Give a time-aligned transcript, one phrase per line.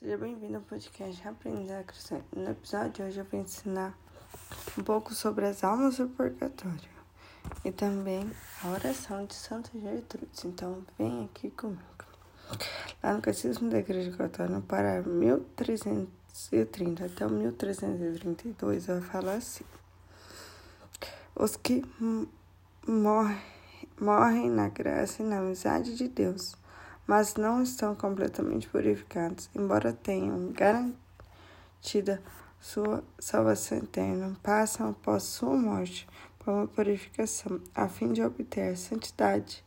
[0.00, 2.22] Seja bem-vindo ao podcast Aprender a Crescer.
[2.32, 3.98] No episódio de hoje eu vou ensinar
[4.78, 6.88] um pouco sobre as almas do purgatório
[7.64, 8.30] e também
[8.62, 10.44] a oração de Santa Gertrudes.
[10.44, 11.82] Então, vem aqui comigo.
[13.02, 19.64] Lá no Catecismo da Igreja Católica, para 1330 até 1332, vai falar assim:
[21.34, 21.84] Os que
[22.86, 23.42] morrem,
[24.00, 26.56] morrem na graça e na amizade de Deus
[27.08, 32.22] mas não estão completamente purificados, embora tenham garantida
[32.60, 36.06] sua salvação eterna, passam após sua morte
[36.38, 39.64] por uma purificação, a fim de obter a santidade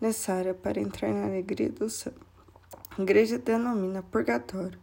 [0.00, 2.12] necessária para entrar na alegria do céu.
[2.98, 4.78] A igreja denomina purgatório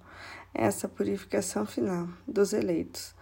[0.53, 3.13] essa purificação final dos eleitos,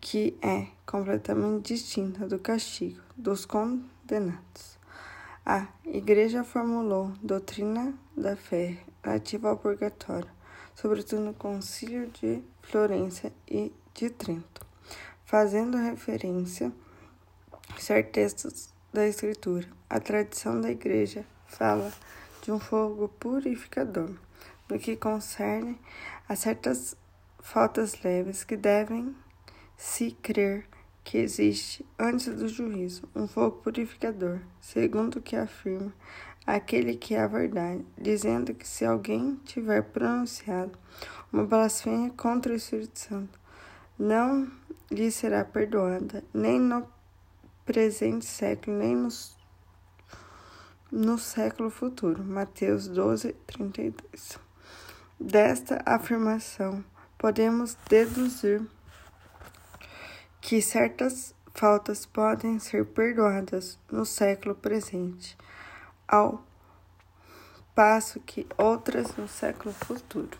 [0.00, 4.79] que é completamente distinta do castigo dos condenados.
[5.52, 10.30] A Igreja formulou doutrina da fé relativa ao purgatório,
[10.76, 14.64] sobretudo no Concílio de Florença e de Trento,
[15.24, 16.70] fazendo referência
[17.68, 19.66] a certos textos da Escritura.
[19.88, 21.92] A tradição da Igreja fala
[22.42, 24.14] de um fogo purificador,
[24.68, 25.76] no que concerne
[26.28, 26.96] a certas
[27.40, 29.16] faltas leves que devem
[29.76, 30.69] se crer
[31.10, 35.92] que existe, antes do juízo, um fogo purificador, segundo o que afirma
[36.46, 40.78] aquele que é a verdade, dizendo que se alguém tiver pronunciado
[41.32, 43.40] uma blasfêmia contra o Espírito Santo,
[43.98, 44.48] não
[44.88, 46.86] lhe será perdoada, nem no
[47.66, 49.08] presente século, nem no,
[50.92, 52.22] no século futuro.
[52.22, 54.38] Mateus 12, 32.
[55.18, 56.84] Desta afirmação,
[57.18, 58.62] podemos deduzir
[60.40, 65.36] que certas faltas podem ser perdoadas no século presente,
[66.08, 66.42] ao
[67.74, 70.38] passo que outras no século futuro.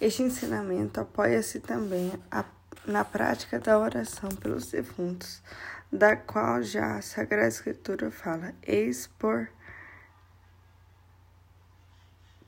[0.00, 2.44] Este ensinamento apoia-se também a,
[2.86, 5.42] na prática da oração pelos defuntos,
[5.92, 9.48] da qual já a Sagrada Escritura fala: Eis por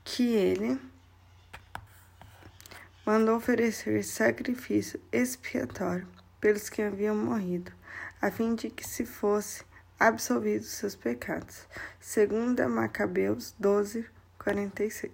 [0.03, 0.79] que ele
[3.05, 7.71] mandou oferecer sacrifício expiatório pelos que haviam morrido,
[8.19, 9.63] a fim de que se fosse
[9.99, 11.67] absolvidos seus pecados.
[11.99, 14.05] Segunda Macabeus 12,
[14.39, 15.11] 46.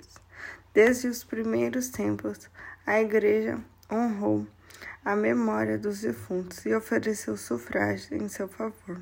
[0.74, 2.50] Desde os primeiros tempos,
[2.86, 3.60] a Igreja
[3.92, 4.48] honrou
[5.04, 9.02] a memória dos defuntos e ofereceu sufrágio em seu favor,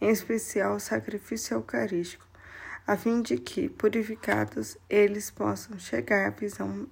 [0.00, 2.26] em especial o sacrifício eucarístico,
[2.86, 6.88] a fim de que, purificados, eles possam chegar à visão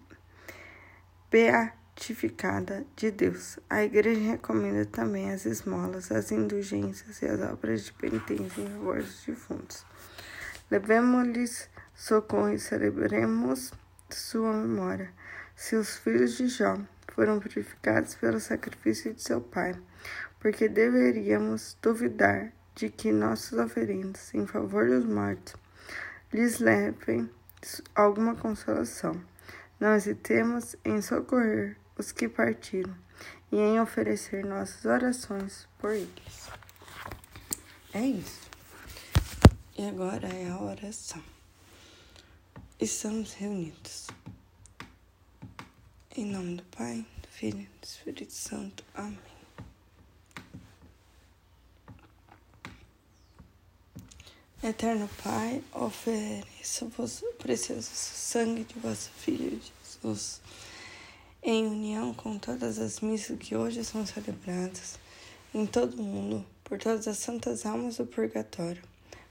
[1.30, 3.59] beata santificada de Deus.
[3.69, 9.03] A Igreja recomenda também as esmolas, as indulgências e as obras de penitência em favor
[9.03, 9.84] dos defuntos.
[10.70, 13.72] Levemos-lhes socorro e celebremos
[14.09, 15.12] sua memória.
[15.56, 16.78] Se os filhos de Jó
[17.09, 19.75] foram purificados pelo sacrifício de seu pai,
[20.38, 25.56] porque deveríamos duvidar de que nossas oferendas em favor dos mortos
[26.32, 27.28] lhes levem
[27.92, 29.20] alguma consolação.
[29.80, 32.97] Não hesitemos em socorrer os que partiram
[33.50, 36.48] e em oferecer nossas orações por eles.
[37.92, 38.48] É isso.
[39.76, 41.22] E agora é a oração.
[42.81, 44.06] Estamos reunidos.
[46.16, 48.84] Em nome do Pai, do Filho e do Espírito Santo.
[48.94, 49.19] Amém.
[54.62, 60.41] Eterno Pai, ofereço-vos o precioso sangue de vosso Filho Jesus
[61.50, 64.98] em união com todas as missas que hoje são celebradas
[65.54, 68.82] em todo o mundo, por todas as santas almas do purgatório,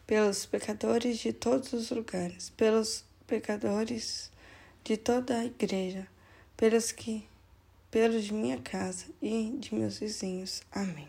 [0.07, 4.31] pelos pecadores de todos os lugares, pelos pecadores
[4.83, 6.07] de toda a igreja,
[6.57, 7.23] pelos que
[7.91, 10.63] pelos de minha casa e de meus vizinhos.
[10.71, 11.07] Amém.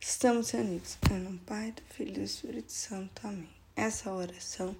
[0.00, 3.28] Estamos reunidos do Pai, do Filho e do Espírito Santo.
[3.28, 3.48] Amém.
[3.76, 4.74] Essa oração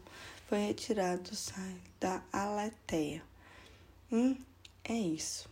[0.48, 3.22] foi retirada do site da Aleteia.
[4.10, 4.36] Hum?
[4.84, 5.51] É isso.